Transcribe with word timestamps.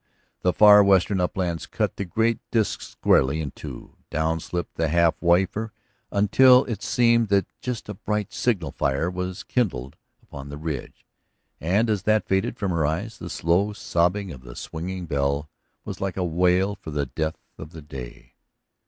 The 0.41 0.51
far 0.51 0.83
western 0.83 1.21
uplands 1.21 1.67
cut 1.67 1.97
the 1.97 2.05
great 2.05 2.39
disk 2.49 2.81
squarely 2.81 3.39
in 3.39 3.51
two; 3.51 3.97
down 4.09 4.39
slipped 4.39 4.73
the 4.73 4.87
half 4.87 5.21
wafer 5.21 5.73
until 6.11 6.65
it 6.65 6.81
seemed 6.81 7.27
that 7.27 7.45
just 7.61 7.87
a 7.87 7.93
bright 7.93 8.33
signal 8.33 8.71
fire 8.71 9.11
was 9.11 9.43
kindled 9.43 9.97
upon 10.23 10.49
the 10.49 10.57
ridge. 10.57 11.05
And 11.59 11.87
as 11.87 12.01
that 12.01 12.27
faded 12.27 12.57
from 12.57 12.71
her 12.71 12.83
eyes 12.83 13.19
the 13.19 13.29
slow 13.29 13.73
sobbing 13.73 14.31
of 14.31 14.41
the 14.41 14.55
swinging 14.55 15.05
bell 15.05 15.51
was 15.85 16.01
like 16.01 16.17
a 16.17 16.25
wail 16.25 16.73
for 16.73 16.89
the 16.89 17.05
death 17.05 17.37
of 17.59 17.69
the 17.69 17.83
day. 17.83 18.33